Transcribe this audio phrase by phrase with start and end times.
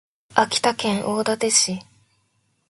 [0.33, 1.79] 秋田県大館市